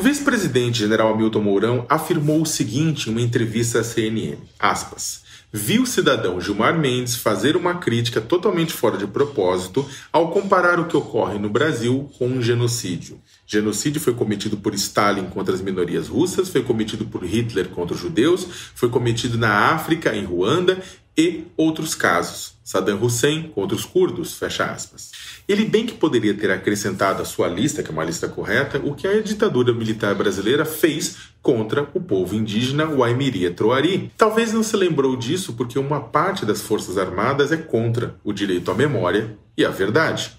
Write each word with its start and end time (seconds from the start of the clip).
O 0.00 0.02
vice-presidente 0.02 0.78
general 0.78 1.12
Hamilton 1.12 1.42
Mourão 1.42 1.86
afirmou 1.86 2.40
o 2.40 2.46
seguinte 2.46 3.10
em 3.10 3.12
uma 3.12 3.20
entrevista 3.20 3.80
à 3.80 3.84
CNN, 3.84 4.38
aspas, 4.58 5.20
viu 5.52 5.82
o 5.82 5.86
cidadão 5.86 6.40
Gilmar 6.40 6.78
Mendes 6.78 7.16
fazer 7.16 7.54
uma 7.54 7.74
crítica 7.74 8.18
totalmente 8.18 8.72
fora 8.72 8.96
de 8.96 9.06
propósito 9.06 9.86
ao 10.10 10.30
comparar 10.30 10.80
o 10.80 10.86
que 10.86 10.96
ocorre 10.96 11.38
no 11.38 11.50
Brasil 11.50 12.10
com 12.16 12.26
um 12.28 12.40
genocídio. 12.40 13.20
Genocídio 13.46 14.00
foi 14.00 14.14
cometido 14.14 14.56
por 14.56 14.72
Stalin 14.72 15.26
contra 15.26 15.54
as 15.54 15.60
minorias 15.60 16.08
russas, 16.08 16.48
foi 16.48 16.62
cometido 16.62 17.04
por 17.04 17.22
Hitler 17.22 17.68
contra 17.68 17.94
os 17.94 18.00
judeus, 18.00 18.46
foi 18.74 18.88
cometido 18.88 19.36
na 19.36 19.74
África, 19.74 20.16
em 20.16 20.24
Ruanda 20.24 20.82
e 21.16 21.44
outros 21.56 21.94
casos. 21.94 22.58
Saddam 22.62 23.02
Hussein 23.02 23.50
contra 23.54 23.74
os 23.74 23.84
curdos, 23.84 24.34
fecha 24.34 24.64
aspas. 24.64 25.10
Ele 25.48 25.64
bem 25.64 25.84
que 25.84 25.94
poderia 25.94 26.32
ter 26.34 26.50
acrescentado 26.50 27.20
à 27.20 27.24
sua 27.24 27.48
lista, 27.48 27.82
que 27.82 27.90
é 27.90 27.92
uma 27.92 28.04
lista 28.04 28.28
correta, 28.28 28.80
o 28.84 28.94
que 28.94 29.08
a 29.08 29.20
ditadura 29.20 29.72
militar 29.74 30.14
brasileira 30.14 30.64
fez 30.64 31.16
contra 31.42 31.88
o 31.92 32.00
povo 32.00 32.34
indígena 32.34 32.86
Waimiri 32.86 33.50
Troari. 33.50 34.12
Talvez 34.16 34.52
não 34.52 34.62
se 34.62 34.76
lembrou 34.76 35.16
disso 35.16 35.54
porque 35.54 35.78
uma 35.78 36.00
parte 36.00 36.46
das 36.46 36.62
Forças 36.62 36.96
Armadas 36.96 37.50
é 37.50 37.56
contra 37.56 38.14
o 38.22 38.32
direito 38.32 38.70
à 38.70 38.74
memória 38.74 39.36
e 39.56 39.64
à 39.64 39.70
verdade. 39.70 40.30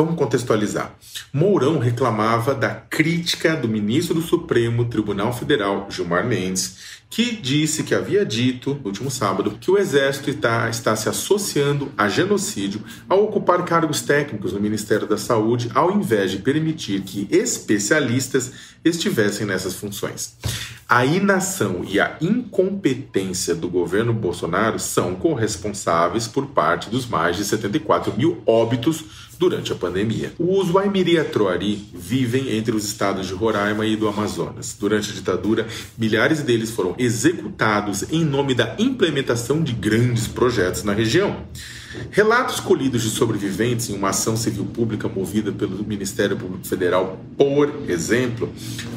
Vamos 0.00 0.16
contextualizar. 0.16 0.94
Mourão 1.30 1.78
reclamava 1.78 2.54
da 2.54 2.70
crítica 2.70 3.54
do 3.54 3.68
ministro 3.68 4.14
do 4.14 4.22
Supremo 4.22 4.86
Tribunal 4.86 5.30
Federal, 5.30 5.88
Gilmar 5.90 6.26
Mendes, 6.26 7.00
que 7.10 7.36
disse 7.36 7.82
que 7.82 7.94
havia 7.94 8.24
dito, 8.24 8.72
no 8.76 8.86
último 8.86 9.10
sábado, 9.10 9.58
que 9.60 9.70
o 9.70 9.76
Exército 9.76 10.30
está, 10.30 10.70
está 10.70 10.96
se 10.96 11.06
associando 11.06 11.92
a 11.98 12.08
genocídio 12.08 12.82
ao 13.10 13.24
ocupar 13.24 13.62
cargos 13.66 14.00
técnicos 14.00 14.54
no 14.54 14.60
Ministério 14.60 15.06
da 15.06 15.18
Saúde, 15.18 15.70
ao 15.74 15.92
invés 15.92 16.30
de 16.30 16.38
permitir 16.38 17.02
que 17.02 17.28
especialistas 17.30 18.52
estivessem 18.82 19.46
nessas 19.46 19.74
funções. 19.74 20.34
A 20.88 21.04
inação 21.04 21.84
e 21.86 22.00
a 22.00 22.16
incompetência 22.22 23.54
do 23.54 23.68
governo 23.68 24.14
Bolsonaro 24.14 24.78
são 24.78 25.14
corresponsáveis 25.14 26.26
por 26.26 26.46
parte 26.46 26.88
dos 26.88 27.06
mais 27.06 27.36
de 27.36 27.44
74 27.44 28.16
mil 28.16 28.42
óbitos 28.46 29.29
durante 29.40 29.72
a 29.72 29.74
pandemia. 29.74 30.34
Os 30.38 30.68
Waimiri 30.68 31.24
Troari 31.24 31.88
vivem 31.94 32.58
entre 32.58 32.76
os 32.76 32.84
estados 32.84 33.26
de 33.26 33.32
Roraima 33.32 33.86
e 33.86 33.96
do 33.96 34.06
Amazonas. 34.06 34.76
Durante 34.78 35.10
a 35.10 35.14
ditadura, 35.14 35.66
milhares 35.96 36.42
deles 36.42 36.70
foram 36.70 36.94
executados 36.98 38.04
em 38.12 38.22
nome 38.22 38.54
da 38.54 38.76
implementação 38.78 39.62
de 39.62 39.72
grandes 39.72 40.28
projetos 40.28 40.84
na 40.84 40.92
região. 40.92 41.46
Relatos 42.10 42.60
colhidos 42.60 43.02
de 43.02 43.08
sobreviventes 43.08 43.88
em 43.88 43.94
uma 43.94 44.10
ação 44.10 44.36
civil 44.36 44.66
pública 44.66 45.08
movida 45.08 45.50
pelo 45.50 45.82
Ministério 45.84 46.36
Público 46.36 46.66
Federal, 46.66 47.18
por 47.38 47.72
exemplo, 47.88 48.52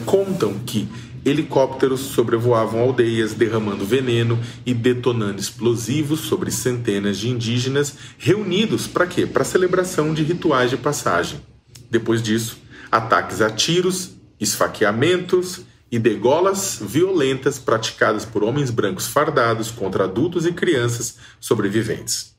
contam 0.06 0.60
que 0.66 0.90
Helicópteros 1.26 2.02
sobrevoavam 2.02 2.82
aldeias, 2.82 3.34
derramando 3.34 3.86
veneno 3.86 4.40
e 4.66 4.74
detonando 4.74 5.40
explosivos 5.40 6.22
sobre 6.22 6.52
centenas 6.52 7.18
de 7.18 7.30
indígenas 7.30 7.96
reunidos 8.18 8.88
para 8.88 9.08
quê? 9.08 9.26
Para 9.26 9.44
celebração 9.44 10.14
de 10.14 10.24
rituais 10.24 10.70
de 10.70 10.78
passagem. 10.78 11.40
Depois 11.90 12.22
disso, 12.22 12.58
ataques 12.92 13.42
a 13.42 13.50
tiros, 13.50 14.12
esfaqueamentos 14.40 15.62
e 15.92 16.00
degolas 16.00 16.80
violentas 16.82 17.60
praticadas 17.60 18.26
por 18.26 18.44
homens 18.44 18.70
brancos 18.72 19.08
fardados 19.08 19.72
contra 19.72 20.06
adultos 20.06 20.46
e 20.46 20.52
crianças 20.52 21.18
sobreviventes. 21.40 22.36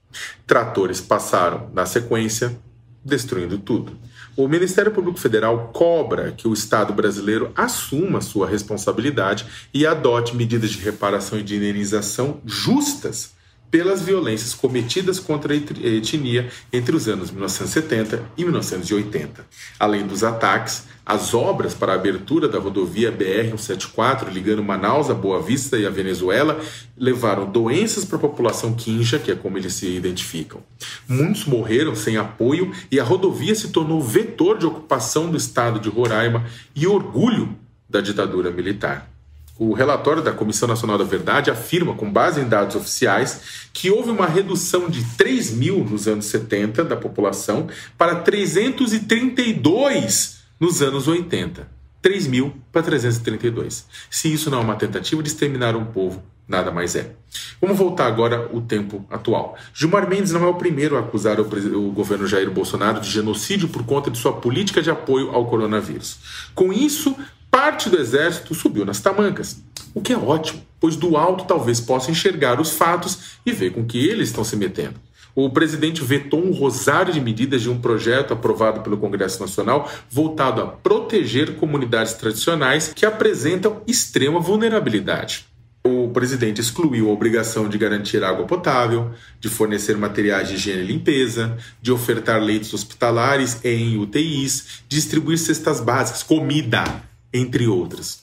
Tratores 0.46 1.00
passaram, 1.00 1.70
na 1.72 1.86
sequência, 1.86 2.56
destruindo 3.04 3.58
tudo. 3.58 3.96
O 4.36 4.48
Ministério 4.48 4.90
Público 4.90 5.18
Federal 5.18 5.70
cobra 5.72 6.32
que 6.32 6.48
o 6.48 6.52
Estado 6.52 6.92
brasileiro 6.92 7.52
assuma 7.54 8.20
sua 8.20 8.48
responsabilidade 8.48 9.46
e 9.72 9.86
adote 9.86 10.34
medidas 10.34 10.70
de 10.70 10.78
reparação 10.78 11.38
e 11.38 11.42
de 11.42 11.54
indenização 11.54 12.40
justas 12.44 13.32
pelas 13.74 14.02
violências 14.02 14.54
cometidas 14.54 15.18
contra 15.18 15.52
a 15.52 15.56
etnia 15.56 16.48
entre 16.72 16.94
os 16.94 17.08
anos 17.08 17.32
1970 17.32 18.22
e 18.36 18.44
1980. 18.44 19.44
Além 19.80 20.06
dos 20.06 20.22
ataques, 20.22 20.84
as 21.04 21.34
obras 21.34 21.74
para 21.74 21.90
a 21.90 21.96
abertura 21.96 22.48
da 22.48 22.60
rodovia 22.60 23.10
BR-174 23.10 24.28
ligando 24.30 24.62
Manaus 24.62 25.10
a 25.10 25.14
Boa 25.14 25.42
Vista 25.42 25.76
e 25.76 25.84
a 25.84 25.90
Venezuela 25.90 26.60
levaram 26.96 27.50
doenças 27.50 28.04
para 28.04 28.16
a 28.16 28.20
população 28.20 28.74
quinja, 28.74 29.18
que 29.18 29.32
é 29.32 29.34
como 29.34 29.58
eles 29.58 29.74
se 29.74 29.88
identificam. 29.88 30.62
Muitos 31.08 31.44
morreram 31.44 31.96
sem 31.96 32.16
apoio 32.16 32.70
e 32.92 33.00
a 33.00 33.02
rodovia 33.02 33.56
se 33.56 33.70
tornou 33.70 34.00
vetor 34.00 34.56
de 34.56 34.66
ocupação 34.66 35.28
do 35.32 35.36
estado 35.36 35.80
de 35.80 35.88
Roraima 35.88 36.46
e 36.76 36.86
orgulho 36.86 37.56
da 37.90 38.00
ditadura 38.00 38.52
militar. 38.52 39.13
O 39.56 39.72
relatório 39.72 40.20
da 40.20 40.32
Comissão 40.32 40.66
Nacional 40.66 40.98
da 40.98 41.04
Verdade 41.04 41.48
afirma, 41.48 41.94
com 41.94 42.10
base 42.10 42.40
em 42.40 42.48
dados 42.48 42.74
oficiais, 42.74 43.68
que 43.72 43.88
houve 43.88 44.10
uma 44.10 44.26
redução 44.26 44.90
de 44.90 45.04
3 45.16 45.52
mil 45.52 45.84
nos 45.84 46.08
anos 46.08 46.24
70 46.26 46.82
da 46.82 46.96
população 46.96 47.68
para 47.96 48.16
332 48.16 50.42
nos 50.58 50.82
anos 50.82 51.06
80. 51.06 51.72
3 52.02 52.26
mil 52.26 52.52
para 52.72 52.82
332. 52.82 53.86
Se 54.10 54.32
isso 54.32 54.50
não 54.50 54.58
é 54.58 54.60
uma 54.60 54.76
tentativa 54.76 55.22
de 55.22 55.28
exterminar 55.28 55.76
um 55.76 55.86
povo, 55.86 56.20
nada 56.46 56.70
mais 56.70 56.94
é. 56.96 57.12
Vamos 57.60 57.78
voltar 57.78 58.06
agora 58.06 58.50
ao 58.52 58.60
tempo 58.60 59.06
atual. 59.08 59.56
Gilmar 59.72 60.08
Mendes 60.08 60.32
não 60.32 60.44
é 60.44 60.46
o 60.46 60.54
primeiro 60.54 60.96
a 60.96 61.00
acusar 61.00 61.40
o, 61.40 61.92
governo 61.92 62.26
Jair 62.26 62.50
Bolsonaro 62.50 63.00
de 63.00 63.08
genocídio 63.08 63.68
por 63.68 63.84
conta 63.84 64.10
de 64.10 64.18
sua 64.18 64.34
política 64.34 64.82
de 64.82 64.90
apoio 64.90 65.30
ao 65.30 65.46
coronavírus. 65.46 66.18
Com 66.54 66.72
isso, 66.72 67.16
parte 67.54 67.88
do 67.88 68.00
exército 68.00 68.52
subiu 68.52 68.84
nas 68.84 68.98
tamancas, 68.98 69.62
o 69.94 70.00
que 70.00 70.12
é 70.12 70.16
ótimo, 70.16 70.60
pois 70.80 70.96
do 70.96 71.16
alto 71.16 71.44
talvez 71.44 71.80
possa 71.80 72.10
enxergar 72.10 72.60
os 72.60 72.72
fatos 72.72 73.38
e 73.46 73.52
ver 73.52 73.70
com 73.70 73.84
que 73.84 74.08
eles 74.08 74.30
estão 74.30 74.42
se 74.42 74.56
metendo. 74.56 74.96
O 75.36 75.48
presidente 75.48 76.02
vetou 76.02 76.44
um 76.44 76.50
rosário 76.50 77.12
de 77.12 77.20
medidas 77.20 77.62
de 77.62 77.70
um 77.70 77.80
projeto 77.80 78.32
aprovado 78.32 78.80
pelo 78.80 78.96
Congresso 78.96 79.40
Nacional 79.40 79.88
voltado 80.10 80.60
a 80.60 80.66
proteger 80.66 81.54
comunidades 81.54 82.14
tradicionais 82.14 82.92
que 82.92 83.06
apresentam 83.06 83.82
extrema 83.86 84.40
vulnerabilidade. 84.40 85.46
O 85.86 86.08
presidente 86.08 86.60
excluiu 86.60 87.08
a 87.08 87.12
obrigação 87.12 87.68
de 87.68 87.78
garantir 87.78 88.24
água 88.24 88.46
potável, 88.46 89.12
de 89.38 89.48
fornecer 89.48 89.96
materiais 89.96 90.48
de 90.48 90.54
higiene 90.56 90.82
e 90.82 90.86
limpeza, 90.86 91.56
de 91.80 91.92
ofertar 91.92 92.42
leitos 92.42 92.74
hospitalares 92.74 93.64
em 93.64 93.96
UTIs, 93.96 94.82
distribuir 94.88 95.38
cestas 95.38 95.80
básicas, 95.80 96.24
comida 96.24 97.13
entre 97.34 97.66
outras. 97.66 98.22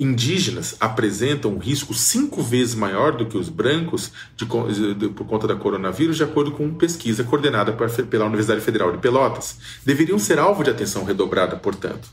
Indígenas 0.00 0.76
apresentam 0.80 1.52
um 1.52 1.58
risco 1.58 1.92
cinco 1.92 2.42
vezes 2.42 2.74
maior 2.74 3.16
do 3.16 3.26
que 3.26 3.36
os 3.36 3.48
brancos 3.48 4.12
de, 4.36 4.94
de, 4.94 5.08
por 5.08 5.26
conta 5.26 5.46
da 5.46 5.56
coronavírus, 5.56 6.16
de 6.16 6.22
acordo 6.22 6.52
com 6.52 6.72
pesquisa 6.74 7.24
coordenada 7.24 7.72
pela 7.72 8.24
Universidade 8.24 8.60
Federal 8.60 8.90
de 8.92 8.98
Pelotas. 8.98 9.58
Deveriam 9.84 10.18
ser 10.18 10.38
alvo 10.38 10.64
de 10.64 10.70
atenção 10.70 11.04
redobrada, 11.04 11.56
portanto. 11.56 12.08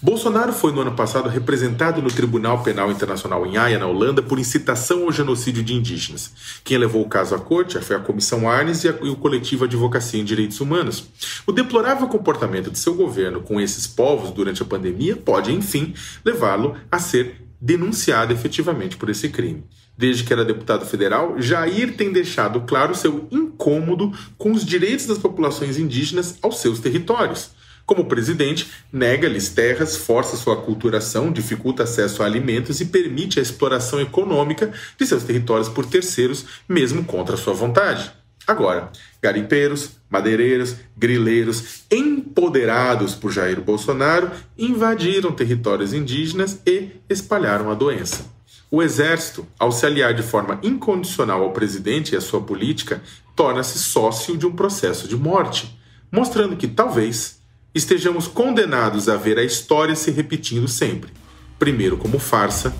Bolsonaro 0.00 0.52
foi 0.52 0.72
no 0.72 0.80
ano 0.80 0.92
passado 0.92 1.28
representado 1.28 2.00
no 2.00 2.10
Tribunal 2.10 2.62
Penal 2.62 2.90
Internacional 2.90 3.46
em 3.46 3.56
Haia, 3.56 3.78
na 3.78 3.86
Holanda, 3.86 4.22
por 4.22 4.38
incitação 4.38 5.04
ao 5.04 5.12
genocídio 5.12 5.62
de 5.62 5.74
indígenas. 5.74 6.32
Quem 6.62 6.78
levou 6.78 7.02
o 7.02 7.08
caso 7.08 7.34
à 7.34 7.38
corte 7.38 7.80
foi 7.80 7.96
a 7.96 8.00
Comissão 8.00 8.48
Arnes 8.48 8.84
e, 8.84 8.88
a, 8.88 8.94
e 9.02 9.08
o 9.08 9.16
coletivo 9.16 9.64
Advocacia 9.64 10.20
em 10.20 10.24
Direitos 10.24 10.60
Humanos. 10.60 11.08
O 11.46 11.52
deplorável 11.52 12.06
comportamento 12.08 12.70
de 12.70 12.78
seu 12.78 12.94
governo 12.94 13.40
com 13.40 13.60
esses 13.60 13.86
povos 13.86 14.30
durante 14.30 14.62
a 14.62 14.66
pandemia 14.66 15.16
pode, 15.16 15.52
enfim, 15.52 15.94
levá-lo 16.24 16.76
a 16.90 16.98
ser 16.98 17.42
denunciado 17.60 18.32
efetivamente 18.32 18.96
por 18.96 19.08
esse 19.08 19.28
crime. 19.28 19.64
Desde 19.96 20.24
que 20.24 20.32
era 20.32 20.44
deputado 20.44 20.84
federal, 20.84 21.40
Jair 21.40 21.96
tem 21.96 22.12
deixado 22.12 22.60
claro 22.62 22.94
seu 22.94 23.26
incômodo 23.30 24.12
com 24.36 24.52
os 24.52 24.64
direitos 24.64 25.06
das 25.06 25.16
populações 25.16 25.78
indígenas 25.78 26.38
aos 26.42 26.58
seus 26.58 26.78
territórios. 26.80 27.55
Como 27.86 28.06
presidente, 28.06 28.68
nega-lhes 28.92 29.48
terras, 29.48 29.96
força 29.96 30.36
sua 30.36 30.54
aculturação, 30.54 31.30
dificulta 31.30 31.84
acesso 31.84 32.20
a 32.20 32.26
alimentos 32.26 32.80
e 32.80 32.86
permite 32.86 33.38
a 33.38 33.42
exploração 33.42 34.00
econômica 34.00 34.72
de 34.98 35.06
seus 35.06 35.22
territórios 35.22 35.68
por 35.68 35.86
terceiros, 35.86 36.44
mesmo 36.68 37.04
contra 37.04 37.36
sua 37.36 37.54
vontade. 37.54 38.10
Agora, 38.44 38.90
garimpeiros, 39.22 39.92
madeireiros, 40.10 40.76
grileiros, 40.96 41.84
empoderados 41.88 43.14
por 43.14 43.30
Jair 43.30 43.60
Bolsonaro, 43.60 44.32
invadiram 44.58 45.30
territórios 45.30 45.92
indígenas 45.92 46.60
e 46.66 46.90
espalharam 47.08 47.70
a 47.70 47.74
doença. 47.74 48.24
O 48.68 48.82
exército, 48.82 49.46
ao 49.58 49.70
se 49.70 49.86
aliar 49.86 50.12
de 50.12 50.22
forma 50.22 50.58
incondicional 50.60 51.42
ao 51.42 51.52
presidente 51.52 52.14
e 52.14 52.16
à 52.16 52.20
sua 52.20 52.40
política, 52.40 53.00
torna-se 53.36 53.78
sócio 53.78 54.36
de 54.36 54.44
um 54.44 54.52
processo 54.52 55.06
de 55.06 55.16
morte, 55.16 55.78
mostrando 56.10 56.56
que 56.56 56.66
talvez 56.66 57.35
estejamos 57.78 58.26
condenados 58.26 59.08
a 59.08 59.16
ver 59.16 59.38
a 59.38 59.44
história 59.44 59.94
se 59.94 60.10
repetindo 60.10 60.66
sempre, 60.66 61.10
primeiro 61.58 61.96
como 61.96 62.18
farsa 62.18 62.74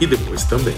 e 0.00 0.06
depois 0.06 0.44
também. 0.44 0.74